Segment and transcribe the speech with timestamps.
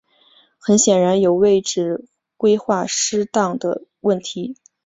[0.57, 2.05] 很显然有位置
[2.35, 4.55] 规划失当的问题。